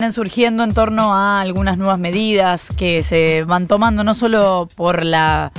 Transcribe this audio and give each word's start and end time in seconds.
Surgiendo 0.00 0.64
en 0.64 0.72
torno 0.72 1.14
a 1.14 1.42
algunas 1.42 1.76
nuevas 1.76 1.98
medidas 1.98 2.70
que 2.76 3.02
se 3.02 3.44
van 3.44 3.68
tomando, 3.68 4.02
no 4.02 4.14
solo 4.14 4.66
por 4.74 5.04
la 5.04 5.52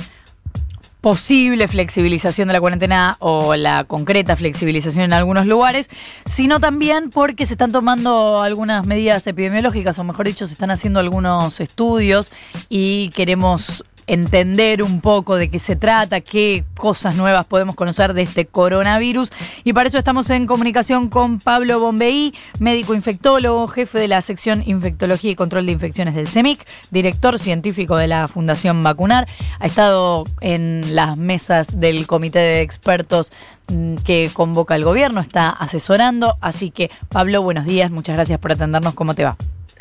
posible 1.00 1.68
flexibilización 1.68 2.48
de 2.48 2.54
la 2.54 2.60
cuarentena 2.60 3.16
o 3.20 3.54
la 3.54 3.84
concreta 3.84 4.34
flexibilización 4.36 5.04
en 5.04 5.12
algunos 5.12 5.46
lugares, 5.46 5.88
sino 6.26 6.58
también 6.60 7.10
porque 7.10 7.46
se 7.46 7.54
están 7.54 7.70
tomando 7.70 8.42
algunas 8.42 8.84
medidas 8.84 9.26
epidemiológicas, 9.26 9.98
o 9.98 10.04
mejor 10.04 10.26
dicho, 10.26 10.46
se 10.46 10.54
están 10.54 10.70
haciendo 10.70 11.00
algunos 11.00 11.60
estudios 11.60 12.32
y 12.68 13.10
queremos 13.10 13.84
entender 14.06 14.82
un 14.82 15.00
poco 15.00 15.36
de 15.36 15.50
qué 15.50 15.58
se 15.58 15.76
trata, 15.76 16.20
qué 16.20 16.64
cosas 16.76 17.16
nuevas 17.16 17.46
podemos 17.46 17.74
conocer 17.74 18.14
de 18.14 18.22
este 18.22 18.46
coronavirus. 18.46 19.32
Y 19.64 19.72
para 19.72 19.88
eso 19.88 19.98
estamos 19.98 20.28
en 20.30 20.46
comunicación 20.46 21.08
con 21.08 21.38
Pablo 21.38 21.80
Bombeí, 21.80 22.34
médico 22.58 22.94
infectólogo, 22.94 23.68
jefe 23.68 23.98
de 23.98 24.08
la 24.08 24.22
sección 24.22 24.62
Infectología 24.66 25.30
y 25.30 25.34
Control 25.34 25.66
de 25.66 25.72
Infecciones 25.72 26.14
del 26.14 26.28
CEMIC, 26.28 26.66
director 26.90 27.38
científico 27.38 27.96
de 27.96 28.08
la 28.08 28.28
Fundación 28.28 28.82
Vacunar. 28.82 29.28
Ha 29.60 29.66
estado 29.66 30.24
en 30.40 30.94
las 30.94 31.16
mesas 31.16 31.78
del 31.78 32.06
comité 32.06 32.38
de 32.38 32.60
expertos 32.62 33.32
mm, 33.68 33.96
que 33.96 34.30
convoca 34.32 34.76
el 34.76 34.84
gobierno, 34.84 35.20
está 35.20 35.50
asesorando. 35.50 36.36
Así 36.40 36.70
que, 36.70 36.90
Pablo, 37.08 37.42
buenos 37.42 37.66
días, 37.66 37.90
muchas 37.90 38.16
gracias 38.16 38.38
por 38.38 38.52
atendernos. 38.52 38.94
¿Cómo 38.94 39.14
te 39.14 39.24
va? 39.24 39.36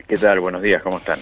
¿Qué 0.07 0.17
tal? 0.17 0.40
Buenos 0.40 0.62
días, 0.62 0.81
¿cómo 0.81 0.98
están? 0.98 1.20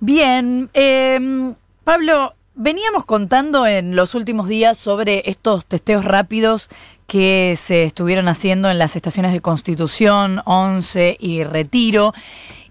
Bien. 0.00 0.70
Eh, 0.74 1.54
Pablo, 1.88 2.34
veníamos 2.54 3.06
contando 3.06 3.66
en 3.66 3.96
los 3.96 4.14
últimos 4.14 4.46
días 4.46 4.76
sobre 4.76 5.22
estos 5.24 5.64
testeos 5.64 6.04
rápidos 6.04 6.68
que 7.06 7.54
se 7.56 7.84
estuvieron 7.84 8.28
haciendo 8.28 8.70
en 8.70 8.78
las 8.78 8.94
estaciones 8.94 9.32
de 9.32 9.40
Constitución, 9.40 10.42
11 10.44 11.16
y 11.18 11.44
Retiro. 11.44 12.12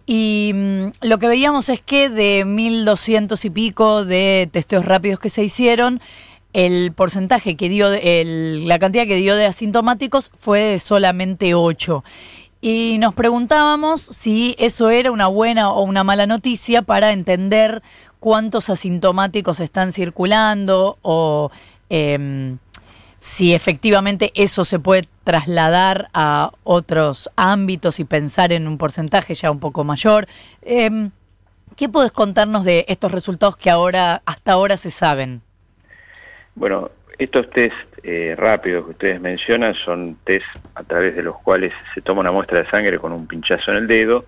Y 0.06 0.52
mm, 0.54 0.86
lo 1.02 1.18
que 1.18 1.28
veíamos 1.28 1.68
es 1.70 1.82
que 1.82 2.10
de 2.10 2.46
1.200 2.46 3.44
y 3.44 3.50
pico 3.50 4.06
de 4.06 4.50
testeos 4.52 4.86
rápidos 4.86 5.20
que 5.20 5.32
se 5.32 5.44
hicieron, 5.44 6.00
el 6.54 6.92
porcentaje 6.92 7.58
que 7.58 7.70
dio, 7.70 7.90
la 7.90 8.78
cantidad 8.78 9.08
que 9.08 9.16
dio 9.16 9.36
de 9.36 9.48
asintomáticos 9.48 10.30
fue 10.38 10.78
solamente 10.78 11.56
8. 11.56 12.04
Y 12.60 12.98
nos 13.00 13.14
preguntábamos 13.14 14.02
si 14.02 14.56
eso 14.58 14.90
era 14.90 15.12
una 15.12 15.28
buena 15.28 15.72
o 15.72 15.84
una 15.84 16.04
mala 16.04 16.26
noticia 16.26 16.82
para 16.82 17.12
entender 17.12 17.84
cuántos 18.20 18.70
asintomáticos 18.70 19.60
están 19.60 19.92
circulando 19.92 20.98
o 21.02 21.52
em, 21.90 22.58
si 23.20 23.54
efectivamente 23.54 24.32
eso 24.36 24.66
se 24.66 24.80
puede 24.80 25.04
trasladar 25.24 26.10
a 26.14 26.52
otros 26.64 27.30
ámbitos 27.36 28.00
y 28.00 28.06
pensar 28.06 28.52
en 28.52 28.68
un 28.68 28.78
porcentaje 28.78 29.36
ya 29.36 29.52
un 29.52 29.60
poco 29.60 29.84
mayor. 29.84 30.28
Em, 30.62 31.12
¿Qué 31.76 31.90
puedes 31.90 32.12
contarnos 32.12 32.64
de 32.64 32.86
estos 32.88 33.12
resultados 33.12 33.56
que 33.56 33.70
ahora 33.70 34.24
hasta 34.26 34.54
ahora 34.54 34.78
se 34.78 34.90
saben? 34.90 35.42
Bueno, 36.56 36.90
estos 37.20 37.50
test 37.52 37.76
eh, 38.02 38.36
rápidos 38.36 38.86
que 38.86 38.92
ustedes 38.92 39.22
mencionan 39.22 39.76
son 39.76 40.18
test 40.24 40.46
a 40.74 40.84
través 40.84 41.16
de 41.16 41.22
los 41.22 41.38
cuales 41.38 41.74
se 41.94 42.02
toma 42.02 42.22
una 42.22 42.32
muestra 42.32 42.64
de 42.64 42.70
sangre 42.70 42.98
con 42.98 43.12
un 43.12 43.28
pinchazo 43.28 43.72
en 43.72 43.78
el 43.78 43.88
dedo 43.88 44.26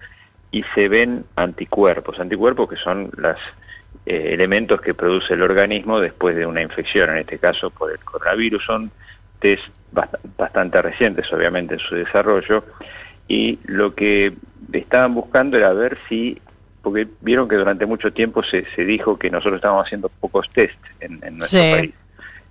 y 0.52 0.64
se 0.76 0.90
ven 0.90 1.26
anticuerpos, 1.36 2.20
anticuerpos 2.20 2.70
que 2.70 2.76
son 2.76 3.12
las 3.18 3.38
eh, 4.12 4.34
elementos 4.34 4.82
que 4.82 4.96
produce 4.96 5.36
el 5.36 5.44
organismo 5.44 6.00
después 6.00 6.36
de 6.36 6.44
una 6.44 6.64
infección, 6.64 7.12
en 7.12 7.18
este 7.18 7.38
caso 7.38 7.70
por 7.70 7.92
el 7.92 8.00
coronavirus. 8.00 8.66
Son 8.66 8.90
test 9.40 9.62
bastante 10.36 10.82
recientes, 10.82 11.32
obviamente, 11.32 11.76
en 11.76 11.80
su 11.80 11.94
desarrollo, 11.94 12.64
y 13.28 13.60
lo 13.66 13.94
que 13.94 14.34
estaban 14.74 15.14
buscando 15.14 15.58
era 15.58 15.74
ver 15.74 16.00
si, 16.10 16.42
porque 16.82 17.08
vieron 17.22 17.48
que 17.48 17.58
durante 17.58 17.86
mucho 17.86 18.12
tiempo 18.12 18.42
se, 18.42 18.66
se 18.76 18.84
dijo 18.84 19.20
que 19.20 19.30
nosotros 19.30 19.58
estábamos 19.58 19.86
haciendo 19.86 20.10
pocos 20.10 20.50
test 20.50 20.80
en, 21.02 21.38
nuestro 21.38 21.60
país. 21.60 21.94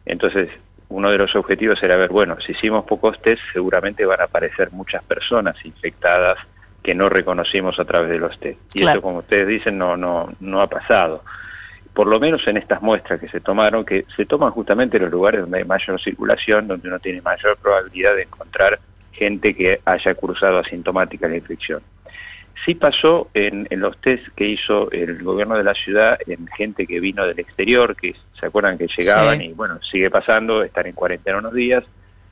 Entonces, 0.06 0.50
uno 0.91 1.11
de 1.11 1.19
los 1.19 1.34
objetivos 1.34 1.83
era 1.83 1.97
ver, 1.97 2.10
bueno, 2.10 2.41
si 2.41 2.53
hicimos 2.53 2.84
pocos 2.84 3.21
test, 3.21 3.43
seguramente 3.53 4.06
van 4.06 4.21
a 4.21 4.27
aparecer 4.27 4.71
muchas 4.71 5.03
personas 5.03 5.56
infectadas 5.65 6.38
que 6.84 6.94
no 6.94 7.09
reconocimos 7.09 7.81
a 7.81 7.84
través 7.84 8.10
de 8.10 8.19
los 8.21 8.38
test. 8.38 8.60
Y 8.75 8.87
eso, 8.87 9.03
como 9.03 9.19
ustedes 9.19 9.49
dicen, 9.49 9.77
no, 9.77 9.97
no, 9.97 10.33
no 10.38 10.60
ha 10.60 10.69
pasado 10.69 11.25
por 11.98 12.06
lo 12.06 12.20
menos 12.20 12.47
en 12.47 12.56
estas 12.56 12.81
muestras 12.81 13.19
que 13.19 13.28
se 13.28 13.41
tomaron, 13.41 13.84
que 13.84 14.04
se 14.16 14.25
toman 14.25 14.53
justamente 14.53 14.98
en 14.98 15.03
los 15.03 15.10
lugares 15.10 15.41
donde 15.41 15.59
hay 15.59 15.64
mayor 15.64 16.00
circulación, 16.00 16.69
donde 16.69 16.86
uno 16.86 17.00
tiene 17.00 17.20
mayor 17.22 17.56
probabilidad 17.56 18.14
de 18.14 18.22
encontrar 18.22 18.78
gente 19.10 19.53
que 19.53 19.81
haya 19.84 20.14
cruzado 20.14 20.59
asintomática 20.59 21.26
la 21.26 21.38
infección. 21.38 21.82
Sí 22.64 22.76
pasó 22.76 23.31
en, 23.34 23.66
los 23.72 23.98
test 24.00 24.28
que 24.36 24.47
hizo 24.47 24.88
el 24.92 25.25
gobierno 25.25 25.56
de 25.56 25.64
la 25.64 25.75
ciudad 25.75 26.16
en 26.28 26.47
gente 26.47 26.86
que 26.86 27.00
vino 27.00 27.26
del 27.26 27.41
exterior, 27.41 27.97
que 27.97 28.15
se 28.38 28.47
acuerdan 28.47 28.78
que 28.78 28.86
llegaban 28.97 29.42
y 29.42 29.53
bueno, 29.53 29.80
sigue 29.82 30.09
pasando, 30.09 30.62
están 30.62 30.86
en 30.86 30.92
cuarentena 30.92 31.38
unos 31.38 31.53
días, 31.53 31.82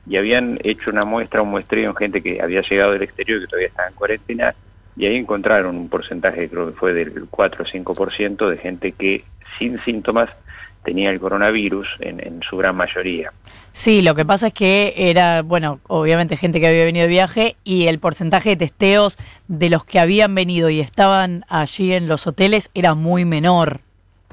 y 0.09 0.15
habían 0.15 0.59
hecho 0.63 0.91
una 0.91 1.03
muestra, 1.03 1.41
un 1.41 1.49
muestreo 1.49 1.89
en 1.89 1.95
gente 1.97 2.23
que 2.23 2.41
había 2.41 2.61
llegado 2.61 2.93
del 2.93 3.03
exterior 3.03 3.39
y 3.39 3.41
que 3.41 3.47
todavía 3.47 3.67
estaba 3.67 3.89
en 3.89 3.95
cuarentena, 3.95 4.55
y 4.95 5.07
ahí 5.07 5.17
encontraron 5.17 5.75
un 5.75 5.89
porcentaje, 5.89 6.47
creo 6.49 6.67
que 6.67 6.79
fue 6.79 6.93
del 6.93 7.27
4 7.29 7.63
o 7.63 7.67
5% 7.67 8.49
de 8.49 8.57
gente 8.57 8.93
que 8.93 9.25
sin 9.57 9.79
síntomas 9.83 10.29
tenía 10.83 11.09
el 11.09 11.19
coronavirus 11.19 11.87
en, 11.99 12.41
su 12.41 12.55
gran 12.57 12.75
mayoría. 12.75 13.31
Sí, 13.73 14.01
lo 14.01 14.15
que 14.15 14.25
pasa 14.25 14.47
es 14.47 14.53
que 14.53 14.93
era, 14.95 15.41
bueno, 15.41 15.79
obviamente 15.87 16.37
gente 16.37 16.59
que 16.59 16.67
había 16.67 16.85
venido 16.85 17.03
de 17.03 17.09
viaje 17.09 17.55
y 17.63 17.87
el 17.87 17.99
porcentaje 17.99 18.51
de 18.51 18.55
testeos 18.57 19.17
de 19.47 19.69
los 19.69 19.85
que 19.85 19.99
habían 19.99 20.33
venido 20.33 20.69
y 20.69 20.79
estaban 20.79 21.43
allí 21.49 21.93
en 21.93 22.07
los 22.07 22.25
hoteles 22.25 22.71
era 22.73 22.95
muy 22.95 23.25
menor. 23.25 23.81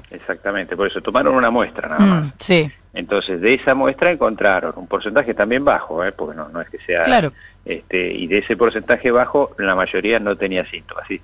Exactamente, 0.09 0.77
por 0.77 0.87
eso 0.87 1.01
tomaron 1.01 1.35
una 1.35 1.49
muestra 1.49 1.89
nada 1.89 2.01
mm, 2.01 2.09
más. 2.09 2.33
sí. 2.39 2.71
Entonces, 2.93 3.41
de 3.41 3.55
esa 3.55 3.75
muestra 3.75 4.09
encontraron 4.09 4.71
un 4.77 4.87
porcentaje 4.87 5.33
también 5.33 5.65
bajo, 5.65 6.05
¿eh? 6.05 6.13
porque 6.13 6.37
no, 6.37 6.47
no 6.47 6.61
es 6.61 6.69
que 6.69 6.77
sea... 6.79 7.03
Claro. 7.03 7.33
Este, 7.65 8.13
y 8.13 8.27
de 8.27 8.37
ese 8.37 8.55
porcentaje 8.55 9.11
bajo, 9.11 9.51
la 9.57 9.75
mayoría 9.75 10.17
no 10.19 10.37
tenía 10.37 10.65
síntomas. 10.65 11.05
¿sí? 11.09 11.19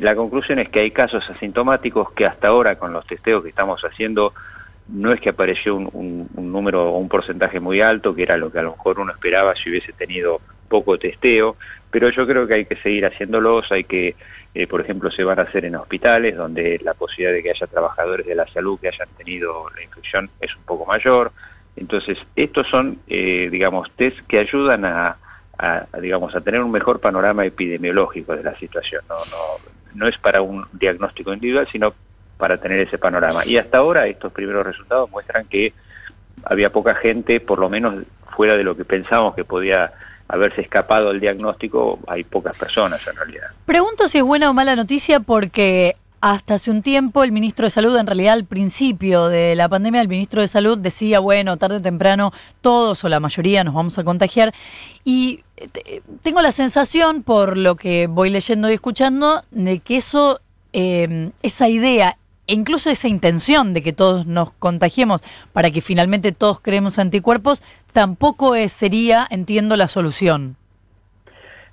La 0.00 0.16
conclusión 0.16 0.58
es 0.58 0.68
que 0.68 0.80
hay 0.80 0.90
casos 0.90 1.28
asintomáticos 1.30 2.10
que 2.12 2.26
hasta 2.26 2.48
ahora 2.48 2.76
con 2.76 2.92
los 2.92 3.06
testeos 3.06 3.42
que 3.42 3.50
estamos 3.50 3.80
haciendo 3.82 4.34
no 4.88 5.12
es 5.12 5.20
que 5.20 5.28
apareció 5.28 5.76
un, 5.76 6.28
número 6.34 6.90
o 6.90 6.98
un 6.98 7.08
porcentaje 7.08 7.60
muy 7.60 7.80
alto, 7.80 8.12
que 8.12 8.24
era 8.24 8.36
lo 8.36 8.50
que 8.50 8.58
a 8.58 8.62
lo 8.62 8.72
mejor 8.72 8.98
uno 8.98 9.12
esperaba 9.12 9.54
si 9.54 9.70
hubiese 9.70 9.92
tenido 9.92 10.40
poco 10.68 10.98
testeo, 10.98 11.56
pero 11.90 12.10
yo 12.10 12.26
creo 12.26 12.48
que 12.48 12.54
hay 12.54 12.64
que 12.64 12.74
seguir 12.76 13.06
haciéndolos, 13.06 13.70
hay 13.70 13.84
que, 13.84 14.16
eh, 14.54 14.66
por 14.66 14.80
ejemplo, 14.80 15.10
se 15.12 15.22
van 15.22 15.38
a 15.38 15.42
hacer 15.42 15.64
en 15.64 15.76
hospitales 15.76 16.36
donde 16.36 16.80
la 16.82 16.94
posibilidad 16.94 17.32
de 17.32 17.42
que 17.42 17.50
haya 17.50 17.66
trabajadores 17.68 18.26
de 18.26 18.34
la 18.34 18.48
salud 18.48 18.80
que 18.80 18.88
hayan 18.88 19.08
tenido 19.16 19.70
la 19.76 19.84
infección 19.84 20.30
es 20.40 20.54
un 20.56 20.62
poco 20.64 20.84
mayor. 20.86 21.30
Entonces, 21.76 22.18
estos 22.34 22.66
son, 22.68 22.98
eh, 23.06 23.48
digamos, 23.50 23.90
test 23.92 24.18
que 24.26 24.40
ayudan 24.40 24.84
a, 24.84 25.16
a, 25.60 25.86
digamos, 26.00 26.34
a 26.34 26.40
tener 26.40 26.62
un 26.62 26.70
mejor 26.70 27.00
panorama 27.00 27.44
epidemiológico 27.44 28.34
de 28.34 28.42
la 28.42 28.56
situación. 28.56 29.02
No, 29.08 29.16
no, 29.16 29.70
no 29.94 30.08
es 30.08 30.16
para 30.16 30.40
un 30.40 30.66
diagnóstico 30.72 31.34
individual, 31.34 31.68
sino 31.70 31.92
para 32.38 32.56
tener 32.56 32.80
ese 32.80 32.96
panorama. 32.96 33.44
Y 33.44 33.58
hasta 33.58 33.78
ahora 33.78 34.06
estos 34.06 34.32
primeros 34.32 34.64
resultados 34.64 35.10
muestran 35.10 35.44
que 35.46 35.74
había 36.44 36.72
poca 36.72 36.94
gente, 36.94 37.40
por 37.40 37.58
lo 37.58 37.68
menos 37.68 38.04
fuera 38.34 38.56
de 38.56 38.64
lo 38.64 38.74
que 38.74 38.86
pensábamos 38.86 39.34
que 39.34 39.44
podía 39.44 39.92
haberse 40.28 40.62
escapado 40.62 41.10
al 41.10 41.20
diagnóstico, 41.20 41.98
hay 42.06 42.24
pocas 42.24 42.56
personas 42.56 43.06
en 43.06 43.16
realidad. 43.16 43.48
Pregunto 43.66 44.08
si 44.08 44.18
es 44.18 44.24
buena 44.24 44.48
o 44.48 44.54
mala 44.54 44.76
noticia 44.76 45.20
porque 45.20 45.96
hasta 46.20 46.54
hace 46.54 46.70
un 46.70 46.82
tiempo 46.82 47.24
el 47.24 47.32
ministro 47.32 47.64
de 47.64 47.70
Salud, 47.70 47.96
en 47.96 48.06
realidad 48.06 48.34
al 48.34 48.44
principio 48.44 49.28
de 49.28 49.54
la 49.56 49.68
pandemia, 49.68 50.02
el 50.02 50.08
ministro 50.08 50.40
de 50.40 50.48
Salud 50.48 50.78
decía, 50.78 51.18
bueno, 51.18 51.56
tarde 51.56 51.76
o 51.76 51.82
temprano 51.82 52.32
todos 52.60 53.02
o 53.04 53.08
la 53.08 53.20
mayoría 53.20 53.64
nos 53.64 53.74
vamos 53.74 53.98
a 53.98 54.04
contagiar. 54.04 54.52
Y 55.04 55.44
tengo 56.22 56.42
la 56.42 56.52
sensación, 56.52 57.22
por 57.22 57.56
lo 57.56 57.76
que 57.76 58.06
voy 58.06 58.30
leyendo 58.30 58.70
y 58.70 58.74
escuchando, 58.74 59.44
de 59.50 59.80
que 59.80 59.96
eso, 59.96 60.40
em, 60.72 61.32
esa 61.42 61.68
idea 61.68 62.16
e 62.46 62.54
incluso 62.54 62.90
esa 62.90 63.06
intención 63.06 63.74
de 63.74 63.82
que 63.82 63.92
todos 63.92 64.26
nos 64.26 64.52
contagiemos 64.54 65.22
para 65.52 65.70
que 65.70 65.80
finalmente 65.80 66.32
todos 66.32 66.58
creemos 66.58 66.98
anticuerpos, 66.98 67.62
tampoco 67.92 68.56
sería, 68.68 69.26
entiendo, 69.30 69.76
la 69.76 69.86
solución. 69.86 70.56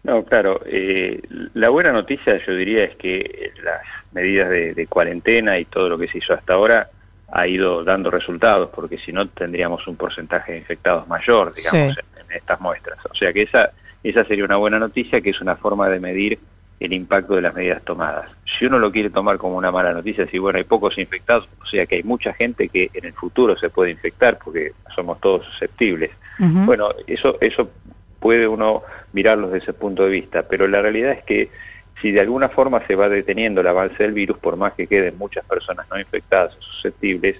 No, 0.04 0.24
claro. 0.24 0.62
Eh, 0.66 1.22
la 1.54 1.70
buena 1.70 1.92
noticia, 1.92 2.40
yo 2.46 2.54
diría, 2.56 2.86
es 2.86 2.96
que 2.96 3.52
las 3.64 3.82
medidas 4.14 4.50
de, 4.50 4.88
cuarentena 4.88 5.60
y 5.60 5.66
todo 5.66 5.90
lo 5.90 5.98
que 5.98 6.08
se 6.08 6.20
hizo 6.20 6.34
hasta 6.34 6.54
ahora 6.54 6.90
ha 7.30 7.46
ido 7.46 7.84
dando 7.84 8.10
resultados, 8.10 8.70
porque 8.74 8.98
si 8.98 9.12
no 9.12 9.28
tendríamos 9.28 9.86
un 9.88 9.98
porcentaje 9.98 10.54
de 10.54 10.60
infectados 10.60 11.08
mayor, 11.08 11.54
digamos, 11.54 11.98
en, 11.98 12.32
estas 12.36 12.62
muestras. 12.62 13.00
O 13.10 13.16
sea 13.16 13.34
que 13.34 13.42
esa, 13.42 13.72
esa 14.10 14.24
sería 14.26 14.46
una 14.46 14.58
buena 14.58 14.80
noticia, 14.80 15.22
que 15.22 15.32
es 15.32 15.42
una 15.42 15.56
forma 15.56 15.90
de 15.90 16.00
medir 16.00 16.40
el 16.80 16.94
impacto 16.94 17.36
de 17.36 17.42
las 17.42 17.56
medidas 17.56 17.82
tomadas. 17.82 18.30
Si 18.58 18.66
uno 18.66 18.78
lo 18.80 18.92
quiere 18.92 19.10
tomar 19.10 19.38
como 19.38 19.58
una 19.58 19.72
mala 19.72 19.94
noticia, 19.94 20.28
si 20.28 20.38
bueno, 20.38 20.58
hay 20.58 20.64
pocos 20.64 20.98
infectados, 20.98 21.48
o 21.62 21.66
sea 21.66 21.86
que 21.86 21.96
hay 21.96 22.04
mucha 22.04 22.34
gente 22.34 22.70
que 22.70 22.92
en 22.94 23.06
el 23.06 23.14
futuro 23.14 23.58
se 23.58 23.70
puede 23.70 23.92
infectar 23.92 24.38
porque 24.38 24.74
somos 24.96 25.20
todos 25.20 25.46
susceptibles. 25.46 26.12
Bueno, 26.40 26.90
eso, 27.08 27.38
eso 27.42 27.72
puede 28.20 28.48
uno 28.48 28.84
mirarlos 29.12 29.52
desde 29.52 29.64
ese 29.64 29.74
punto 29.74 30.04
de 30.04 30.12
vista, 30.12 30.44
pero 30.44 30.68
la 30.68 30.82
realidad 30.84 31.14
es 31.14 31.24
que 31.24 31.50
si 32.00 32.12
de 32.12 32.22
alguna 32.22 32.48
forma 32.48 32.86
se 32.86 32.96
va 32.96 33.10
deteniendo 33.10 33.62
el 33.62 33.68
avance 33.68 34.04
del 34.04 34.14
virus, 34.14 34.38
por 34.38 34.56
más 34.56 34.74
que 34.74 34.86
queden 34.86 35.18
muchas 35.18 35.44
personas 35.46 35.88
no 35.90 36.00
infectadas 36.00 36.56
o 36.56 36.62
susceptibles, 36.62 37.38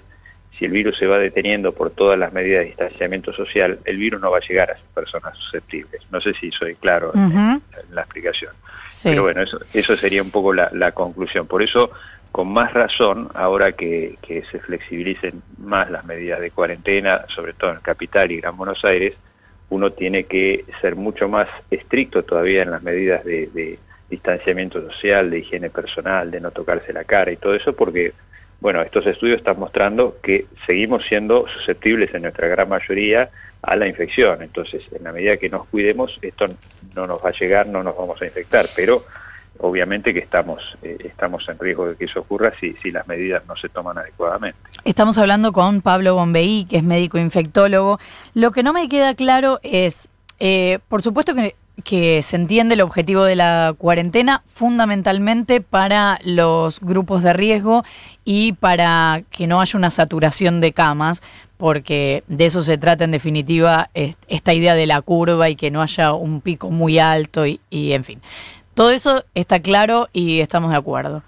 si 0.58 0.64
el 0.64 0.72
virus 0.72 0.98
se 0.98 1.06
va 1.06 1.18
deteniendo 1.18 1.72
por 1.72 1.90
todas 1.90 2.18
las 2.18 2.32
medidas 2.32 2.60
de 2.60 2.66
distanciamiento 2.66 3.32
social, 3.32 3.78
el 3.84 3.96
virus 3.96 4.20
no 4.20 4.30
va 4.30 4.38
a 4.38 4.40
llegar 4.40 4.70
a 4.70 4.72
esas 4.74 4.88
personas 4.92 5.36
susceptibles. 5.38 6.02
No 6.10 6.20
sé 6.20 6.34
si 6.34 6.50
soy 6.50 6.74
claro 6.74 7.12
en, 7.14 7.62
la 7.92 8.02
explicación. 8.02 8.52
Pero 9.04 9.22
bueno, 9.22 9.42
eso, 9.42 9.60
eso 9.72 9.96
sería 9.96 10.22
un 10.22 10.30
poco 10.30 10.52
la, 10.52 10.92
conclusión. 10.92 11.46
Por 11.46 11.62
eso, 11.62 11.92
con 12.32 12.48
más 12.48 12.72
razón, 12.72 13.28
ahora 13.34 13.72
que, 13.72 14.16
se 14.26 14.58
flexibilicen 14.58 15.42
más 15.58 15.90
las 15.90 16.04
medidas 16.04 16.40
de 16.40 16.50
cuarentena, 16.50 17.24
sobre 17.28 17.52
todo 17.52 17.70
en 17.70 17.76
el 17.76 17.82
Capital 17.82 18.32
y 18.32 18.40
Gran 18.40 18.56
Buenos 18.56 18.84
Aires, 18.84 19.14
uno 19.70 19.92
tiene 19.92 20.24
que 20.24 20.64
ser 20.80 20.96
mucho 20.96 21.28
más 21.28 21.46
estricto 21.70 22.24
todavía 22.24 22.62
en 22.62 22.70
las 22.70 22.82
medidas 22.82 23.24
de 23.24 23.78
distanciamiento 24.10 24.80
social, 24.90 25.30
de 25.30 25.40
higiene 25.40 25.70
personal, 25.70 26.30
de 26.30 26.40
no 26.40 26.50
tocarse 26.50 26.92
la 26.92 27.04
cara 27.04 27.30
y 27.30 27.36
todo 27.36 27.54
eso, 27.54 27.74
porque 27.74 28.12
bueno, 28.60 28.82
estos 28.82 29.06
estudios 29.06 29.38
están 29.38 29.58
mostrando 29.58 30.16
que 30.22 30.46
seguimos 30.66 31.04
siendo 31.06 31.46
susceptibles 31.48 32.12
en 32.14 32.22
nuestra 32.22 32.48
gran 32.48 32.68
mayoría 32.68 33.30
a 33.62 33.76
la 33.76 33.86
infección. 33.86 34.42
Entonces, 34.42 34.82
en 34.92 35.04
la 35.04 35.12
medida 35.12 35.36
que 35.36 35.48
nos 35.48 35.66
cuidemos, 35.66 36.18
esto 36.22 36.48
no 36.94 37.06
nos 37.06 37.24
va 37.24 37.30
a 37.30 37.38
llegar, 37.38 37.66
no 37.68 37.82
nos 37.82 37.96
vamos 37.96 38.20
a 38.20 38.26
infectar, 38.26 38.68
pero 38.74 39.04
obviamente 39.60 40.12
que 40.12 40.20
estamos, 40.20 40.76
eh, 40.82 40.98
estamos 41.04 41.48
en 41.48 41.58
riesgo 41.58 41.88
de 41.88 41.96
que 41.96 42.04
eso 42.04 42.20
ocurra 42.20 42.52
si, 42.60 42.74
las 42.90 43.06
medidas 43.06 43.44
no 43.46 43.56
se 43.56 43.68
toman 43.68 43.98
adecuadamente. 43.98 44.58
Estamos 44.84 45.18
hablando 45.18 45.52
con 45.52 45.80
Pablo 45.80 46.14
Bombeí, 46.14 46.66
que 46.68 46.78
es 46.78 46.84
médico 46.84 47.18
infectólogo. 47.18 47.98
Lo 48.34 48.50
que 48.52 48.62
no 48.62 48.72
me 48.72 48.88
queda 48.88 49.14
claro 49.14 49.60
es, 49.62 50.08
eh, 50.38 50.78
por 50.88 51.02
supuesto 51.02 51.34
que 51.84 52.22
se 52.22 52.36
entiende 52.36 52.74
el 52.74 52.80
objetivo 52.80 53.24
de 53.24 53.36
la 53.36 53.74
cuarentena 53.76 54.42
fundamentalmente 54.46 55.60
para 55.60 56.18
los 56.24 56.80
grupos 56.80 57.22
de 57.22 57.32
riesgo 57.32 57.84
y 58.30 58.52
para 58.52 59.22
que 59.30 59.46
no 59.46 59.58
haya 59.58 59.78
una 59.78 59.90
saturación 59.90 60.60
de 60.60 60.74
camas, 60.74 61.22
porque 61.56 62.24
de 62.28 62.44
eso 62.44 62.62
se 62.62 62.76
trata 62.76 63.04
en 63.04 63.10
definitiva 63.10 63.88
esta 63.94 64.52
idea 64.52 64.74
de 64.74 64.86
la 64.86 65.00
curva 65.00 65.48
y 65.48 65.56
que 65.56 65.70
no 65.70 65.80
haya 65.80 66.12
un 66.12 66.42
pico 66.42 66.70
muy 66.70 66.98
alto 66.98 67.46
y, 67.46 67.58
en 67.70 68.04
fin. 68.04 68.20
Todo 68.74 68.90
eso 68.90 69.24
está 69.34 69.60
claro 69.60 70.10
y 70.12 70.40
estamos 70.40 70.72
de 70.72 70.76
acuerdo. 70.76 71.22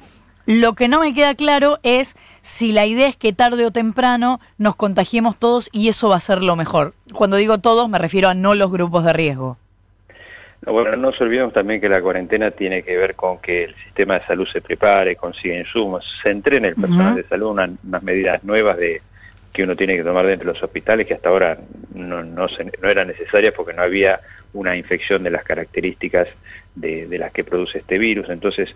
Lo 0.45 0.75
que 0.75 0.89
no 0.89 1.01
me 1.01 1.15
queda 1.15 1.35
claro 1.35 1.79
es 1.83 2.17
si 2.43 2.71
la 2.71 2.85
idea 2.85 3.09
es 3.09 3.17
que 3.17 3.33
tarde 3.33 3.65
o 3.65 3.71
temprano 3.71 4.39
nos 4.59 4.77
contagiemos 4.77 5.39
todos 5.39 5.71
y 5.73 5.89
eso 5.89 6.11
va 6.11 6.17
a 6.17 6.21
ser 6.21 6.43
lo 6.43 6.55
mejor. 6.55 6.93
Cuando 7.15 7.39
digo 7.39 7.57
todos 7.57 7.89
me 7.89 7.99
refiero 7.99 8.29
a 8.29 8.35
no 8.35 8.55
los 8.55 8.71
grupos 8.71 9.05
de 9.05 9.15
riesgo. 9.15 9.57
Bueno, 10.63 10.91
no 10.91 10.97
nos 11.11 11.21
olvidemos 11.21 11.55
también 11.55 11.81
que 11.81 11.89
la 11.89 12.03
cuarentena 12.03 12.51
tiene 12.51 12.83
que 12.83 12.97
ver 12.97 13.15
con 13.15 13.39
que 13.39 13.65
el 13.65 13.75
sistema 13.77 14.19
de 14.19 14.27
salud 14.27 14.47
se 14.47 14.61
prepare, 14.61 15.17
consiga 15.17 15.57
insumos, 15.57 16.05
se 16.23 16.31
entrene 16.31 16.69
el 16.69 16.75
personal 16.75 17.15
de 17.15 17.23
salud, 17.23 17.51
unas 17.83 18.03
medidas 18.03 18.45
nuevas 18.45 18.77
de 18.77 19.01
que 19.53 19.63
uno 19.65 19.75
tiene 19.75 19.97
que 19.97 20.05
tomar 20.05 20.27
dentro 20.27 20.49
de 20.49 20.55
los 20.55 20.63
hospitales 20.63 21.07
que 21.07 21.15
hasta 21.15 21.31
ahora 21.31 21.59
no, 21.95 22.23
no, 22.23 22.47
no 22.47 22.89
eran 22.89 23.09
necesarias 23.09 23.55
porque 23.55 23.73
no 23.73 23.83
había 23.83 24.21
una 24.53 24.77
infección 24.77 25.23
de 25.23 25.31
las 25.31 25.45
características 25.45 26.29
de, 26.75 27.07
de, 27.07 27.19
las 27.19 27.33
que 27.33 27.43
produce 27.43 27.79
este 27.79 27.99
virus. 27.99 28.29
Entonces, 28.29 28.75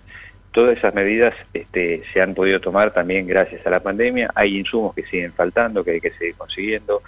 todas 0.53 0.79
esas 0.79 0.95
medidas 0.95 1.35
este, 1.53 2.03
se 2.13 2.23
han 2.23 2.35
podido 2.35 2.61
tomar 2.61 2.93
también 2.93 3.27
gracias 3.27 3.67
a 3.67 3.71
la 3.71 3.81
pandemia. 3.81 4.31
Hay 4.35 4.57
insumos 4.57 4.95
que 4.95 5.05
siguen 5.05 5.33
faltando, 5.33 5.85
que 5.85 5.93
hay 5.93 6.01
que 6.01 6.13
seguir 6.13 6.35
consiguiendo. 6.37 7.03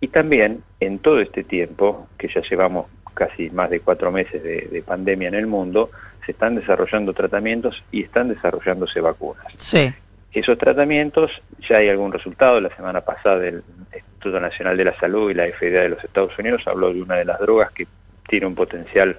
Y 0.00 0.08
también 0.08 0.62
en 0.78 0.98
todo 0.98 1.20
este 1.20 1.42
tiempo, 1.42 2.08
que 2.18 2.28
ya 2.28 2.42
llevamos 2.42 2.86
casi 3.14 3.50
más 3.50 3.70
de 3.70 3.80
cuatro 3.80 4.10
meses 4.10 4.42
de, 4.42 4.82
pandemia 4.86 5.28
en 5.28 5.34
el 5.34 5.46
mundo, 5.46 5.90
se 6.24 6.32
están 6.32 6.54
desarrollando 6.54 7.12
tratamientos 7.12 7.82
y 7.90 8.02
están 8.02 8.28
desarrollándose 8.28 9.00
vacunas. 9.00 9.46
Sí. 9.56 9.92
Esos 10.32 10.56
tratamientos, 10.56 11.30
ya 11.68 11.78
hay 11.78 11.88
algún 11.88 12.12
resultado, 12.12 12.60
la 12.60 12.74
semana 12.74 13.02
pasada 13.02 13.46
el 13.46 13.62
Instituto 13.94 14.40
Nacional 14.40 14.76
de 14.76 14.84
la 14.84 14.94
Salud 14.98 15.30
y 15.30 15.34
la 15.34 15.46
FDA 15.46 15.82
de 15.82 15.88
los 15.90 16.04
Estados 16.04 16.38
Unidos 16.38 16.62
habló 16.66 16.92
de 16.92 17.02
una 17.02 17.16
de 17.16 17.24
las 17.24 17.38
drogas 17.38 17.70
que 17.72 17.86
tiene 18.28 18.46
un 18.46 18.54
potencial 18.54 19.16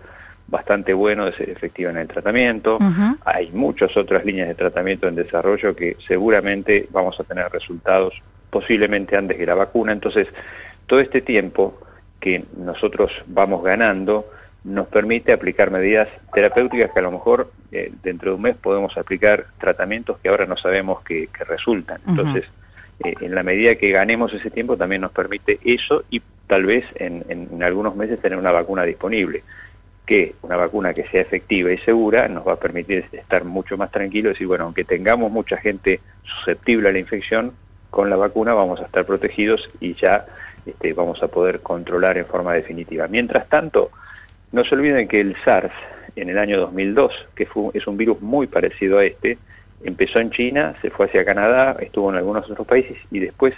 bastante 0.47 0.93
bueno 0.93 1.25
de 1.25 1.33
ser 1.33 1.49
efectiva 1.49 1.91
en 1.91 1.97
el 1.97 2.07
tratamiento. 2.07 2.79
Hay 3.25 3.51
muchas 3.51 3.95
otras 3.97 4.25
líneas 4.25 4.47
de 4.47 4.55
tratamiento 4.55 5.07
en 5.07 5.15
desarrollo 5.15 5.75
que 5.75 5.97
seguramente 6.07 6.87
vamos 6.91 7.19
a 7.19 7.23
tener 7.23 7.51
resultados 7.51 8.13
posiblemente 8.49 9.17
antes 9.17 9.37
que 9.37 9.45
la 9.45 9.55
vacuna. 9.55 9.91
Entonces, 9.91 10.27
todo 10.85 10.99
este 10.99 11.21
tiempo 11.21 11.79
que 12.23 12.45
nosotros 12.55 13.11
vamos 13.27 13.61
ganando 13.65 14.25
nos 14.63 14.87
permite 14.87 15.33
aplicar 15.33 15.71
medidas 15.71 16.07
terapéuticas 16.33 16.89
que 16.91 16.99
a 16.99 17.01
lo 17.01 17.11
mejor 17.11 17.51
eh, 17.73 17.91
dentro 18.01 18.31
de 18.31 18.35
un 18.37 18.43
mes 18.43 18.55
podemos 18.55 18.97
aplicar 18.97 19.47
tratamientos 19.59 20.19
que 20.19 20.29
ahora 20.29 20.45
no 20.45 20.55
sabemos 20.55 21.03
que, 21.03 21.27
resultan. 21.45 21.99
Entonces, 22.07 22.45
eh, 23.03 23.13
en 23.19 23.35
la 23.35 23.43
medida 23.43 23.75
que 23.75 23.91
ganemos 23.91 24.33
ese 24.33 24.49
tiempo 24.49 24.77
también 24.77 25.01
nos 25.01 25.11
permite 25.11 25.59
eso 25.65 26.05
y 26.09 26.21
tal 26.47 26.63
vez 26.63 26.85
en, 26.95 27.25
en, 27.27 27.61
algunos 27.61 27.93
meses 27.97 28.21
tener 28.21 28.39
una 28.39 28.53
vacuna 28.53 28.83
disponible 28.83 29.43
que 30.05 30.35
una 30.43 30.55
vacuna 30.55 30.93
que 30.93 31.03
sea 31.03 31.19
efectiva 31.19 31.73
y 31.73 31.77
segura 31.79 32.29
nos 32.29 32.47
va 32.47 32.53
a 32.53 32.59
permitir 32.59 33.03
estar 33.11 33.43
mucho 33.43 33.75
más 33.75 33.91
tranquilos 33.91 34.29
y 34.29 34.33
decir, 34.35 34.47
bueno, 34.47 34.63
aunque 34.63 34.85
tengamos 34.85 35.29
mucha 35.29 35.57
gente 35.57 35.99
susceptible 36.23 36.87
a 36.87 36.93
la 36.93 36.99
infección, 36.99 37.51
con 37.89 38.09
la 38.09 38.15
vacuna 38.15 38.53
vamos 38.53 38.79
a 38.79 38.85
estar 38.85 39.05
protegidos 39.05 39.69
y 39.81 39.95
ya 39.95 40.25
este, 40.65 40.93
vamos 40.93 41.21
a 41.23 41.27
poder 41.27 41.61
controlar 41.61 42.17
en 42.17 42.25
forma 42.25 42.53
definitiva. 42.53 43.07
Mientras 43.07 43.47
tanto, 43.47 43.91
no 44.51 44.63
se 44.63 44.75
olviden 44.75 45.07
que 45.07 45.21
el 45.21 45.35
SARS 45.43 45.73
en 46.15 46.29
el 46.29 46.37
año 46.37 46.59
2002, 46.59 47.11
que 47.35 47.47
es 47.73 47.87
un 47.87 47.97
virus 47.97 48.21
muy 48.21 48.47
parecido 48.47 48.99
a 48.99 49.05
este, 49.05 49.37
empezó 49.83 50.19
en 50.19 50.31
China, 50.31 50.75
se 50.81 50.89
fue 50.89 51.07
hacia 51.07 51.25
Canadá, 51.25 51.75
estuvo 51.79 52.09
en 52.09 52.17
algunos 52.17 52.49
otros 52.49 52.67
países 52.67 52.97
y 53.11 53.19
después 53.19 53.53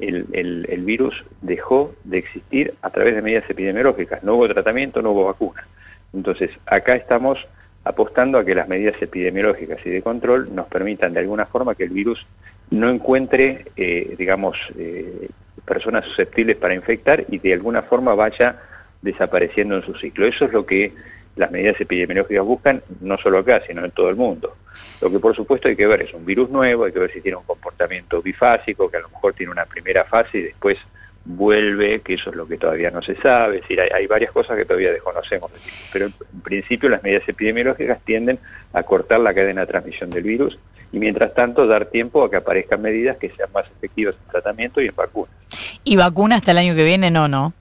el, 0.00 0.82
virus 0.84 1.24
dejó 1.42 1.94
de 2.04 2.18
existir 2.18 2.74
a 2.82 2.90
través 2.90 3.14
de 3.14 3.22
medidas 3.22 3.48
epidemiológicas. 3.48 4.22
No 4.22 4.34
hubo 4.34 4.48
tratamiento, 4.48 5.02
no 5.02 5.10
hubo 5.12 5.26
vacuna. 5.26 5.66
Entonces, 6.12 6.50
acá 6.66 6.94
estamos 6.94 7.38
apostando 7.84 8.38
a 8.38 8.44
que 8.44 8.54
las 8.54 8.68
medidas 8.68 9.00
epidemiológicas 9.00 9.78
y 9.84 9.90
de 9.90 10.02
control 10.02 10.54
nos 10.54 10.66
permitan 10.66 11.12
de 11.12 11.20
alguna 11.20 11.46
forma 11.46 11.74
que 11.74 11.84
el 11.84 11.90
virus 11.90 12.26
no 12.70 12.90
encuentre, 12.90 13.66
eh, 13.76 14.14
digamos, 14.18 14.56
eh, 14.78 15.28
personas 15.70 16.04
susceptibles 16.04 16.56
para 16.56 16.74
infectar 16.74 17.24
y 17.28 17.38
de 17.38 17.54
alguna 17.54 17.82
forma 17.82 18.12
vaya 18.14 18.56
desapareciendo 19.00 19.76
en 19.76 19.82
su 19.82 19.94
ciclo. 19.94 20.26
Eso 20.26 20.46
es 20.46 20.52
lo 20.52 20.66
que 20.66 20.92
las 21.36 21.52
medidas 21.52 21.80
epidemiológicas 21.80 22.44
buscan, 22.44 22.82
no 23.00 23.16
solo 23.18 23.38
acá, 23.38 23.62
sino 23.64 23.84
en 23.84 23.92
todo 23.92 24.10
el 24.10 24.16
mundo. 24.16 24.56
Lo 25.00 25.10
que 25.12 25.20
por 25.20 25.36
supuesto 25.36 25.68
hay 25.68 25.76
que 25.76 25.86
ver 25.86 26.02
es 26.02 26.12
un 26.12 26.26
virus 26.26 26.50
nuevo, 26.50 26.84
hay 26.84 26.92
que 26.92 26.98
ver 26.98 27.12
si 27.12 27.20
tiene 27.20 27.36
un 27.36 27.44
comportamiento 27.44 28.20
bifásico, 28.20 28.90
que 28.90 28.96
a 28.96 29.00
lo 29.00 29.10
mejor 29.10 29.32
tiene 29.32 29.52
una 29.52 29.64
primera 29.64 30.02
fase 30.02 30.38
y 30.38 30.42
después 30.42 30.76
vuelve, 31.24 32.00
que 32.00 32.14
eso 32.14 32.30
es 32.30 32.36
lo 32.36 32.48
que 32.48 32.58
todavía 32.58 32.90
no 32.90 33.00
se 33.00 33.14
sabe, 33.14 33.56
es 33.56 33.62
decir, 33.62 33.80
hay, 33.80 34.06
varias 34.08 34.32
cosas 34.32 34.56
que 34.56 34.64
todavía 34.64 34.90
desconocemos, 34.90 35.52
pero 35.92 36.06
en 36.06 36.40
principio 36.42 36.88
las 36.88 37.02
medidas 37.02 37.28
epidemiológicas 37.28 38.00
tienden 38.04 38.38
a 38.72 38.82
cortar 38.82 39.20
la 39.20 39.32
cadena 39.32 39.60
de 39.60 39.66
transmisión 39.68 40.10
del 40.10 40.24
virus 40.24 40.58
y 40.92 40.98
mientras 40.98 41.34
tanto 41.34 41.66
dar 41.66 41.86
tiempo 41.86 42.24
a 42.24 42.30
que 42.30 42.36
aparezcan 42.36 42.82
medidas 42.82 43.16
que 43.16 43.30
sean 43.30 43.48
más 43.52 43.66
efectivas 43.66 44.14
en 44.14 44.30
tratamiento 44.30 44.80
y 44.80 44.88
en 44.88 44.96
vacunas. 44.96 45.34
¿Y 45.84 45.96
vacuna 45.96 46.36
hasta 46.36 46.50
el 46.50 46.58
año 46.58 46.74
que 46.74 46.84
viene 46.84 47.10
no, 47.10 47.28
no? 47.28 47.52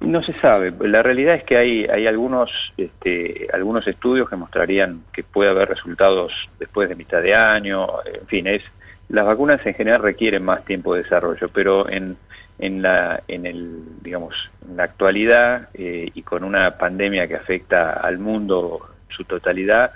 No 0.00 0.22
se 0.22 0.32
sabe. 0.34 0.72
La 0.80 1.02
realidad 1.02 1.34
es 1.34 1.42
que 1.42 1.56
hay, 1.56 1.86
hay 1.86 2.06
algunos, 2.06 2.72
este, 2.76 3.48
algunos 3.52 3.86
estudios 3.88 4.28
que 4.28 4.36
mostrarían 4.36 5.02
que 5.12 5.24
puede 5.24 5.50
haber 5.50 5.68
resultados 5.68 6.32
después 6.60 6.88
de 6.88 6.94
mitad 6.94 7.20
de 7.20 7.34
año. 7.34 7.88
En 8.04 8.26
fin, 8.28 8.46
es, 8.46 8.62
las 9.08 9.26
vacunas 9.26 9.64
en 9.66 9.74
general 9.74 10.02
requieren 10.02 10.44
más 10.44 10.64
tiempo 10.64 10.94
de 10.94 11.02
desarrollo, 11.02 11.48
pero 11.48 11.88
en, 11.88 12.16
en, 12.60 12.82
la, 12.82 13.22
en, 13.26 13.44
el, 13.44 13.82
digamos, 14.00 14.50
en 14.68 14.76
la 14.76 14.84
actualidad 14.84 15.68
eh, 15.74 16.10
y 16.14 16.22
con 16.22 16.44
una 16.44 16.78
pandemia 16.78 17.26
que 17.26 17.34
afecta 17.34 17.92
al 17.92 18.18
mundo 18.18 18.88
en 19.08 19.16
su 19.16 19.24
totalidad, 19.24 19.92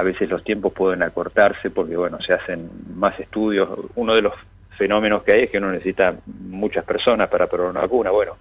a 0.00 0.02
veces 0.02 0.30
los 0.30 0.42
tiempos 0.42 0.72
pueden 0.72 1.02
acortarse 1.02 1.68
porque 1.68 1.94
bueno, 1.94 2.22
se 2.22 2.32
hacen 2.32 2.70
más 2.96 3.20
estudios. 3.20 3.68
Uno 3.96 4.14
de 4.14 4.22
los 4.22 4.32
fenómenos 4.78 5.22
que 5.22 5.32
hay 5.32 5.42
es 5.42 5.50
que 5.50 5.58
uno 5.58 5.70
necesita 5.70 6.14
muchas 6.26 6.86
personas 6.86 7.28
para 7.28 7.48
probar 7.48 7.70
una 7.70 7.82
vacuna. 7.82 8.10
Bueno, 8.10 8.38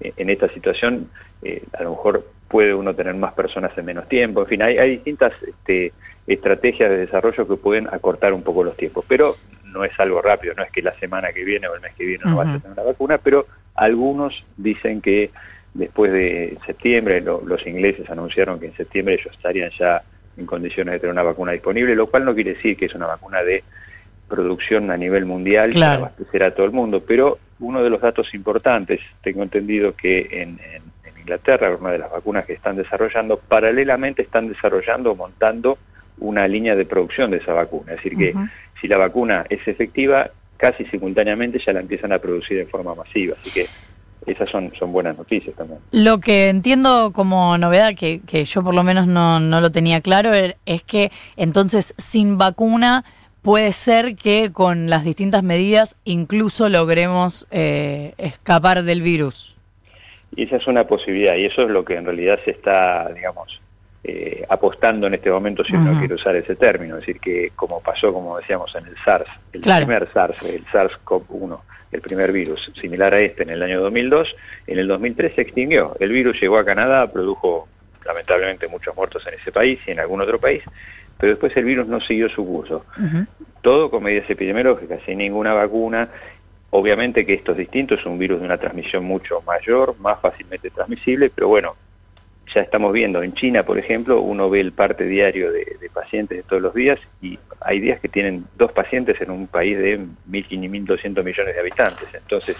eh, 0.00 0.14
en 0.16 0.30
esta 0.30 0.48
situación 0.48 1.10
eh, 1.42 1.64
a 1.78 1.82
lo 1.82 1.90
mejor 1.90 2.26
puede 2.48 2.72
uno 2.72 2.94
tener 2.94 3.14
más 3.14 3.34
personas 3.34 3.76
en 3.76 3.84
menos 3.84 4.08
tiempo. 4.08 4.40
En 4.40 4.46
fin, 4.46 4.62
hay, 4.62 4.90
distintas 4.90 5.34
este, 5.46 5.92
estrategias 6.26 6.88
de 6.88 6.96
desarrollo 6.96 7.46
que 7.46 7.56
pueden 7.56 7.88
acortar 7.88 8.32
un 8.32 8.42
poco 8.42 8.64
los 8.64 8.76
tiempos, 8.78 9.04
pero 9.06 9.36
no 9.66 9.84
es 9.84 9.92
algo 10.00 10.22
rápido, 10.22 10.54
no 10.56 10.62
es 10.62 10.70
que 10.70 10.80
la 10.80 10.94
semana 10.94 11.30
que 11.34 11.44
viene 11.44 11.68
o 11.68 11.74
el 11.74 11.82
mes 11.82 11.92
que 11.94 12.06
viene 12.06 12.24
no 12.24 12.36
va 12.36 12.44
a 12.44 12.58
tener 12.58 12.72
una 12.72 12.84
vacuna, 12.84 13.18
pero 13.18 13.46
algunos 13.74 14.44
dicen 14.56 15.02
que 15.02 15.30
después 15.74 16.10
de 16.10 16.56
septiembre, 16.64 17.20
los 17.20 17.66
ingleses 17.66 18.08
anunciaron 18.08 18.58
que 18.58 18.66
en 18.66 18.76
septiembre 18.76 19.14
ellos 19.14 19.34
estarían 19.34 19.70
ya 19.78 20.02
en 20.36 20.46
condiciones 20.46 20.94
de 20.94 21.00
tener 21.00 21.12
una 21.12 21.22
vacuna 21.22 21.52
disponible, 21.52 21.94
lo 21.94 22.06
cual 22.06 22.24
no 22.24 22.34
quiere 22.34 22.54
decir 22.54 22.76
que 22.76 22.86
es 22.86 22.94
una 22.94 23.06
vacuna 23.06 23.42
de 23.42 23.62
producción 24.28 24.90
a 24.90 24.96
nivel 24.96 25.26
mundial 25.26 25.72
para 25.74 25.94
abastecer 25.94 26.42
a 26.42 26.54
todo 26.54 26.64
el 26.64 26.72
mundo, 26.72 27.02
pero 27.06 27.38
uno 27.60 27.82
de 27.82 27.90
los 27.90 28.00
datos 28.00 28.32
importantes, 28.34 29.00
tengo 29.22 29.42
entendido 29.42 29.94
que 29.94 30.28
en, 30.30 30.58
Inglaterra, 31.20 31.76
una 31.78 31.92
de 31.92 31.98
las 31.98 32.10
vacunas 32.10 32.44
que 32.44 32.52
están 32.52 32.74
desarrollando, 32.74 33.38
paralelamente 33.38 34.22
están 34.22 34.48
desarrollando 34.48 35.12
o 35.12 35.14
montando 35.14 35.78
una 36.18 36.48
línea 36.48 36.74
de 36.74 36.84
producción 36.84 37.30
de 37.30 37.36
esa 37.36 37.52
vacuna. 37.52 37.92
Es 37.92 38.02
decir, 38.02 38.18
que 38.18 38.34
si 38.80 38.88
la 38.88 38.96
vacuna 38.96 39.46
es 39.48 39.60
efectiva, 39.68 40.32
casi 40.56 40.84
simultáneamente 40.86 41.60
ya 41.64 41.72
la 41.72 41.78
empiezan 41.78 42.12
a 42.12 42.18
producir 42.18 42.58
en 42.58 42.68
forma 42.68 42.96
masiva. 42.96 43.36
Así 43.40 43.52
que 43.52 43.68
esas 44.26 44.50
son, 44.50 44.72
son 44.78 44.92
buenas 44.92 45.16
noticias 45.16 45.54
también. 45.56 45.80
Lo 45.90 46.18
que 46.18 46.48
entiendo 46.48 47.12
como 47.12 47.56
novedad, 47.58 47.94
que, 47.96 48.20
que 48.26 48.44
yo 48.44 48.62
por 48.62 48.74
lo 48.74 48.84
menos 48.84 49.06
no, 49.06 49.40
no 49.40 49.60
lo 49.60 49.72
tenía 49.72 50.00
claro, 50.00 50.32
er, 50.32 50.56
es 50.66 50.82
que 50.82 51.10
entonces 51.36 51.94
sin 51.98 52.38
vacuna 52.38 53.04
puede 53.42 53.72
ser 53.72 54.16
que 54.16 54.52
con 54.52 54.88
las 54.88 55.04
distintas 55.04 55.42
medidas 55.42 55.96
incluso 56.04 56.68
logremos 56.68 57.46
eh, 57.50 58.14
escapar 58.18 58.84
del 58.84 59.02
virus. 59.02 59.56
Y 60.34 60.44
esa 60.44 60.56
es 60.56 60.66
una 60.66 60.86
posibilidad, 60.86 61.34
y 61.36 61.44
eso 61.44 61.62
es 61.62 61.68
lo 61.68 61.84
que 61.84 61.96
en 61.96 62.06
realidad 62.06 62.38
se 62.44 62.52
está, 62.52 63.12
digamos, 63.12 63.60
eh, 64.04 64.44
apostando 64.48 65.06
en 65.06 65.14
este 65.14 65.30
momento, 65.30 65.62
si 65.62 65.74
uno 65.74 65.98
quiere 65.98 66.14
usar 66.14 66.34
ese 66.36 66.56
término, 66.56 66.94
es 66.94 67.00
decir, 67.06 67.20
que 67.20 67.50
como 67.54 67.80
pasó, 67.80 68.12
como 68.12 68.38
decíamos, 68.38 68.74
en 68.74 68.86
el 68.86 68.96
SARS, 69.04 69.28
el 69.52 69.60
primer 69.60 70.08
SARS, 70.12 70.42
el 70.42 70.64
SARS-CoV-1, 70.66 71.60
el 71.92 72.00
primer 72.00 72.32
virus 72.32 72.72
similar 72.80 73.14
a 73.14 73.20
este 73.20 73.42
en 73.42 73.50
el 73.50 73.62
año 73.62 73.80
2002, 73.80 74.34
en 74.66 74.78
el 74.78 74.88
2003 74.88 75.34
se 75.34 75.42
extinguió. 75.42 75.94
El 76.00 76.10
virus 76.10 76.40
llegó 76.40 76.58
a 76.58 76.64
Canadá, 76.64 77.12
produjo 77.12 77.68
lamentablemente 78.04 78.66
muchos 78.68 78.96
muertos 78.96 79.24
en 79.26 79.34
ese 79.34 79.52
país 79.52 79.78
y 79.86 79.92
en 79.92 80.00
algún 80.00 80.20
otro 80.20 80.40
país, 80.40 80.62
pero 81.18 81.32
después 81.32 81.56
el 81.56 81.64
virus 81.64 81.86
no 81.86 82.00
siguió 82.00 82.28
su 82.28 82.44
curso. 82.44 82.84
Todo 83.60 83.90
con 83.90 84.02
medidas 84.02 84.28
epidemiológicas, 84.28 85.00
sin 85.06 85.18
ninguna 85.18 85.52
vacuna. 85.52 86.08
Obviamente 86.70 87.26
que 87.26 87.34
esto 87.34 87.52
es 87.52 87.58
distinto, 87.58 87.94
es 87.94 88.04
un 88.06 88.18
virus 88.18 88.40
de 88.40 88.46
una 88.46 88.56
transmisión 88.56 89.04
mucho 89.04 89.42
mayor, 89.46 89.94
más 90.00 90.18
fácilmente 90.20 90.70
transmisible, 90.70 91.30
pero 91.30 91.48
bueno, 91.48 91.76
ya 92.54 92.60
estamos 92.60 92.92
viendo 92.92 93.22
en 93.22 93.34
China, 93.34 93.64
por 93.64 93.78
ejemplo, 93.78 94.20
uno 94.20 94.50
ve 94.50 94.60
el 94.60 94.72
parte 94.72 95.04
diario 95.04 95.52
de, 95.52 95.78
pacientes 95.92 96.38
de 96.38 96.42
todos 96.42 96.62
los 96.62 96.74
días 96.74 96.98
y 97.20 97.38
hay 97.60 97.78
días 97.78 98.00
que 98.00 98.08
tienen 98.08 98.46
dos 98.56 98.72
pacientes 98.72 99.20
en 99.20 99.30
un 99.30 99.46
país 99.46 99.76
de 99.78 99.98
1.500, 99.98 100.86
1.200 100.86 101.22
millones 101.22 101.54
de 101.54 101.60
habitantes. 101.60 102.08
Entonces, 102.14 102.56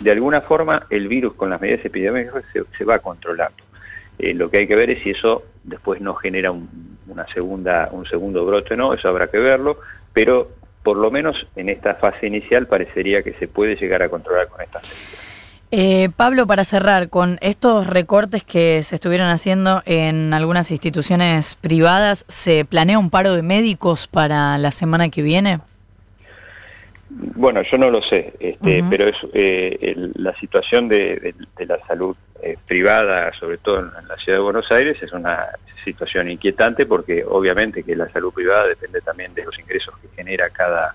de 0.00 0.10
alguna 0.10 0.40
forma, 0.40 0.84
el 0.90 1.06
virus 1.06 1.34
con 1.34 1.50
las 1.50 1.60
medidas 1.60 1.84
epidemiológicas 1.84 2.44
se, 2.76 2.84
va 2.84 2.98
controlando. 2.98 3.62
Eh, 4.18 4.34
lo 4.34 4.50
que 4.50 4.58
hay 4.58 4.66
que 4.66 4.74
ver 4.74 4.90
es 4.90 5.02
si 5.02 5.10
eso 5.10 5.44
después 5.62 6.00
no 6.00 6.14
genera 6.14 6.50
un, 6.50 6.98
una 7.06 7.26
segunda, 7.28 7.88
un 7.92 8.04
segundo 8.06 8.44
brote 8.44 8.76
no, 8.76 8.94
eso 8.94 9.08
habrá 9.08 9.28
que 9.28 9.38
verlo, 9.38 9.78
pero 10.12 10.50
por 10.82 10.96
lo 10.96 11.10
menos 11.10 11.46
en 11.54 11.68
esta 11.68 11.94
fase 11.94 12.26
inicial 12.26 12.66
parecería 12.66 13.22
que 13.22 13.32
se 13.34 13.46
puede 13.46 13.76
llegar 13.76 14.02
a 14.02 14.08
controlar 14.08 14.48
con 14.48 14.60
estas 14.60 14.82
medidas. 14.82 15.21
Eh, 15.74 16.10
Pablo, 16.14 16.46
para 16.46 16.66
cerrar, 16.66 17.08
con 17.08 17.38
estos 17.40 17.86
recortes 17.86 18.44
que 18.44 18.82
se 18.82 18.96
estuvieron 18.96 19.28
haciendo 19.28 19.82
en 19.86 20.34
algunas 20.34 20.70
instituciones 20.70 21.54
privadas, 21.54 22.26
¿se 22.28 22.66
planea 22.66 22.98
un 22.98 23.08
paro 23.08 23.34
de 23.34 23.42
médicos 23.42 24.06
para 24.06 24.58
la 24.58 24.70
semana 24.70 25.08
que 25.08 25.22
viene? 25.22 25.60
Bueno, 27.08 27.62
yo 27.62 27.78
no 27.78 27.90
lo 27.90 28.02
sé, 28.02 28.34
este, 28.38 28.84
pero 28.90 29.08
es 29.08 29.16
eh, 29.32 29.96
la 30.16 30.34
situación 30.36 30.88
de, 30.88 31.34
la 31.66 31.78
salud 31.86 32.14
eh, 32.42 32.58
privada, 32.66 33.32
sobre 33.32 33.56
todo 33.56 33.78
en, 33.78 34.08
la 34.08 34.18
ciudad 34.18 34.40
de 34.40 34.44
Buenos 34.44 34.70
Aires, 34.70 35.02
es 35.02 35.12
una 35.12 35.46
situación 35.84 36.30
inquietante 36.30 36.84
porque 36.84 37.24
obviamente 37.26 37.82
que 37.82 37.96
la 37.96 38.10
salud 38.10 38.30
privada 38.34 38.66
depende 38.66 39.00
también 39.00 39.32
de 39.32 39.46
los 39.46 39.58
ingresos 39.58 39.94
que 40.02 40.08
genera 40.14 40.50
cada, 40.50 40.94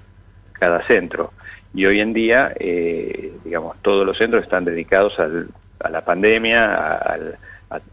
cada 0.53 0.86
centro. 0.86 1.34
Y 1.74 1.86
hoy 1.86 2.00
en 2.00 2.13
día, 2.13 2.53
eh, 2.59 3.33
digamos, 3.43 3.77
todos 3.81 4.05
los 4.05 4.17
centros 4.17 4.43
están 4.43 4.65
dedicados 4.65 5.19
a 5.19 5.89
la 5.89 6.01
pandemia, 6.01 6.75
a, 6.75 7.17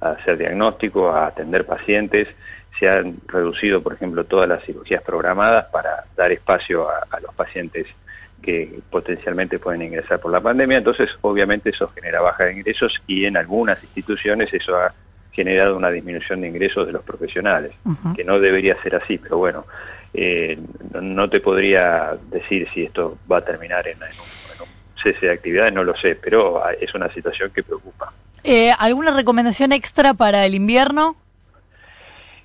hacer 0.00 0.38
diagnóstico, 0.38 1.10
a 1.10 1.26
atender 1.26 1.66
pacientes. 1.66 2.28
Se 2.78 2.88
han 2.88 3.16
reducido, 3.26 3.82
por 3.82 3.94
ejemplo, 3.94 4.24
todas 4.24 4.48
las 4.48 4.64
cirugías 4.64 5.02
programadas 5.02 5.66
para 5.66 6.04
dar 6.16 6.32
espacio 6.32 6.88
a 6.88 7.20
los 7.20 7.34
pacientes 7.34 7.86
que 8.44 8.80
potencialmente 8.90 9.58
pueden 9.58 9.82
ingresar 9.82 10.20
por 10.20 10.30
la 10.30 10.40
pandemia. 10.40 10.78
Entonces, 10.78 11.10
obviamente, 11.22 11.70
eso 11.70 11.88
genera 11.88 12.20
baja 12.20 12.44
de 12.44 12.52
ingresos 12.52 13.02
y 13.06 13.24
en 13.24 13.36
algunas 13.36 13.82
instituciones 13.82 14.52
eso 14.52 14.76
ha 14.76 14.92
generado 15.32 15.76
una 15.76 15.90
disminución 15.90 16.42
de 16.42 16.48
ingresos 16.48 16.86
de 16.86 16.92
los 16.92 17.02
profesionales, 17.02 17.72
que 18.14 18.22
no 18.22 18.38
debería 18.38 18.80
ser 18.82 18.94
así, 18.94 19.18
pero 19.18 19.38
bueno, 19.38 19.66
eh, 20.14 20.56
no, 21.00 21.28
te 21.28 21.40
podría 21.40 22.16
decir 22.30 22.68
si 22.72 22.84
esto 22.84 23.18
va 23.30 23.38
a 23.38 23.44
terminar 23.44 23.86
en, 23.88 23.98
un, 23.98 24.68
cese 25.02 25.26
de 25.26 25.32
actividades, 25.32 25.72
no 25.72 25.82
lo 25.82 25.96
sé, 25.96 26.14
pero 26.14 26.62
es 26.80 26.94
una 26.94 27.12
situación 27.12 27.50
que 27.50 27.62
preocupa. 27.62 28.12
Eh, 28.44 28.70
¿Alguna 28.78 29.10
recomendación 29.10 29.72
extra 29.72 30.14
para 30.14 30.46
el 30.46 30.54
invierno? 30.54 31.16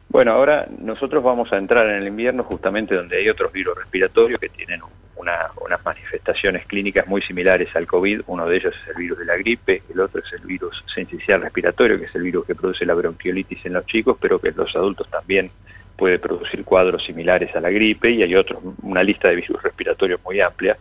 Bueno, 0.10 0.32
ahora 0.32 0.68
nosotros 0.80 1.24
vamos 1.24 1.54
a 1.54 1.58
entrar 1.58 1.88
en 1.88 1.98
el 1.98 2.08
invierno 2.08 2.44
justamente 2.44 2.96
donde 2.96 3.18
hay 3.18 3.30
otros 3.30 3.52
virus 3.54 3.78
respiratorios 3.78 4.40
que 4.40 4.50
tienen 4.50 4.82
unas 5.16 5.86
manifestaciones 5.86 6.66
clínicas 6.66 7.06
muy 7.06 7.22
similares 7.22 7.76
al 7.76 7.86
COVID. 7.86 8.22
Uno 8.28 8.48
de 8.48 8.58
ellos 8.58 8.74
es 8.82 8.90
el 8.90 8.96
virus 8.96 9.20
de 9.20 9.26
la 9.26 9.38
gripe, 9.38 9.84
el 9.94 10.00
otro 10.00 10.22
es 10.22 10.34
el 10.34 10.40
virus 10.48 10.84
sincicial 10.94 11.42
respiratorio, 11.42 12.00
que 12.00 12.06
es 12.06 12.16
el 12.16 12.24
virus 12.24 12.46
que 12.46 12.56
produce 12.56 12.86
la 12.86 12.96
bronquiolitis 12.96 13.66
en 13.66 13.74
los 13.74 13.86
chicos, 13.86 14.18
pero 14.20 14.40
que 14.40 14.50
en 14.50 14.58
los 14.58 14.76
adultos 14.76 15.08
también 15.10 15.52
puede 16.00 16.18
producir 16.18 16.64
cuadros 16.64 17.04
similares 17.04 17.54
a 17.54 17.60
la 17.60 17.70
gripe 17.70 18.10
y 18.10 18.24
hay 18.24 18.34
otros, 18.34 18.64
una 18.82 19.04
lista 19.04 19.28
de 19.28 19.36
virus 19.36 19.62
respiratorios 19.62 20.22
muy 20.24 20.40
amplia. 20.40 20.78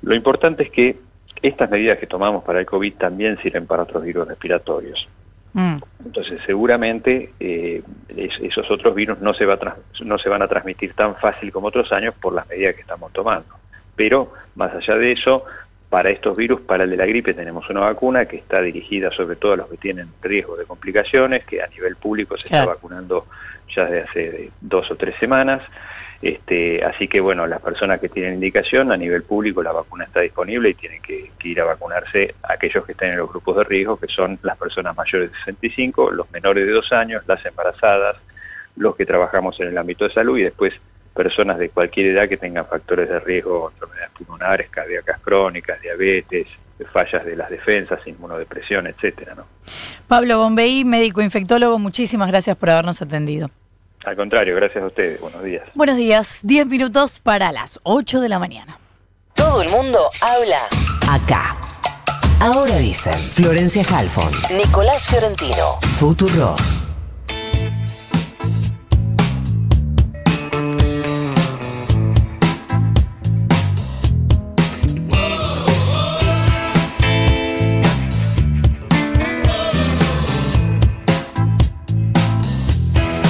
Lo 0.00 0.14
importante 0.14 0.62
es 0.62 0.70
que 0.70 0.96
estas 1.42 1.70
medidas 1.70 1.98
que 1.98 2.06
tomamos 2.06 2.42
para 2.42 2.58
el 2.58 2.66
COVID 2.66 2.94
también 2.94 3.38
sirven 3.42 3.66
para 3.66 3.82
otros 3.82 4.02
virus 4.02 4.26
respiratorios. 4.26 5.06
Mm. 5.52 5.76
Entonces, 6.06 6.40
seguramente 6.46 7.32
eh, 7.38 7.82
esos 8.08 8.70
otros 8.70 8.94
virus 8.94 9.20
no 9.20 9.34
se, 9.34 9.44
va 9.44 9.58
no 10.02 10.18
se 10.18 10.28
van 10.30 10.40
a 10.40 10.48
transmitir 10.48 10.94
tan 10.94 11.16
fácil 11.16 11.52
como 11.52 11.68
otros 11.68 11.92
años 11.92 12.14
por 12.14 12.32
las 12.32 12.48
medidas 12.48 12.74
que 12.74 12.80
estamos 12.80 13.12
tomando. 13.12 13.54
Pero, 13.94 14.32
más 14.54 14.72
allá 14.74 14.96
de 14.96 15.12
eso, 15.12 15.44
para 15.90 16.10
estos 16.10 16.36
virus, 16.36 16.60
para 16.60 16.84
el 16.84 16.90
de 16.90 16.96
la 16.96 17.04
gripe, 17.04 17.34
tenemos 17.34 17.68
una 17.68 17.80
vacuna 17.80 18.24
que 18.26 18.36
está 18.36 18.62
dirigida 18.62 19.10
sobre 19.10 19.34
todo 19.34 19.54
a 19.54 19.56
los 19.56 19.68
que 19.68 19.76
tienen 19.76 20.08
riesgo 20.22 20.56
de 20.56 20.64
complicaciones, 20.64 21.44
que 21.44 21.60
a 21.60 21.66
nivel 21.66 21.96
público 21.96 22.38
se 22.38 22.46
está 22.46 22.64
vacunando 22.64 23.26
ya 23.74 23.86
desde 23.86 24.08
hace 24.08 24.50
dos 24.60 24.88
o 24.92 24.96
tres 24.96 25.16
semanas. 25.18 25.62
Este, 26.22 26.84
así 26.84 27.08
que 27.08 27.18
bueno, 27.18 27.46
las 27.46 27.60
personas 27.60 27.98
que 27.98 28.08
tienen 28.08 28.34
indicación 28.34 28.92
a 28.92 28.96
nivel 28.96 29.24
público 29.24 29.62
la 29.62 29.72
vacuna 29.72 30.04
está 30.04 30.20
disponible 30.20 30.68
y 30.68 30.74
tienen 30.74 31.02
que, 31.02 31.30
ir 31.42 31.60
a 31.60 31.64
vacunarse 31.64 32.36
aquellos 32.44 32.84
que 32.84 32.92
estén 32.92 33.12
en 33.12 33.18
los 33.18 33.28
grupos 33.28 33.56
de 33.56 33.64
riesgo, 33.64 33.98
que 33.98 34.06
son 34.06 34.38
las 34.42 34.56
personas 34.58 34.96
mayores 34.96 35.32
de 35.32 35.38
65, 35.38 36.12
los 36.12 36.30
menores 36.30 36.66
de 36.66 36.72
dos 36.72 36.92
años, 36.92 37.24
las 37.26 37.44
embarazadas, 37.44 38.16
los 38.76 38.94
que 38.94 39.06
trabajamos 39.06 39.58
en 39.58 39.68
el 39.68 39.78
ámbito 39.78 40.06
de 40.06 40.14
salud 40.14 40.38
y 40.38 40.42
después 40.42 40.74
personas 41.22 41.58
de 41.58 41.68
cualquier 41.68 42.06
edad 42.06 42.26
que 42.30 42.38
tengan 42.38 42.64
factores 42.64 43.06
de 43.06 43.20
riesgo, 43.20 43.70
enfermedades 43.74 44.10
pulmonares, 44.16 44.70
cardíacas 44.70 45.20
crónicas, 45.20 45.78
diabetes, 45.82 46.46
fallas 46.90 47.26
de 47.26 47.36
las 47.36 47.50
defensas, 47.50 48.00
inmunodepresión, 48.06 48.86
etcétera, 48.86 49.34
¿no? 49.34 49.44
Pablo 50.08 50.38
Bombey, 50.38 50.82
médico 50.82 51.20
infectólogo, 51.20 51.78
muchísimas 51.78 52.28
gracias 52.28 52.56
por 52.56 52.70
habernos 52.70 53.02
atendido. 53.02 53.50
Al 54.06 54.16
contrario, 54.16 54.56
gracias 54.56 54.82
a 54.82 54.86
ustedes. 54.86 55.20
Buenos 55.20 55.44
días. 55.44 55.62
Buenos 55.74 55.98
días. 55.98 56.40
Diez 56.42 56.66
minutos 56.66 57.20
para 57.20 57.52
las 57.52 57.78
8 57.82 58.22
de 58.22 58.30
la 58.30 58.38
mañana. 58.38 58.78
Todo 59.34 59.60
el 59.60 59.68
mundo 59.68 59.98
habla 60.22 60.60
acá. 61.06 61.54
Ahora 62.40 62.78
dicen 62.78 63.18
Florencia 63.18 63.84
Halfon, 63.94 64.32
Nicolás 64.56 65.06
Fiorentino, 65.06 65.78
Futuro. 65.98 66.56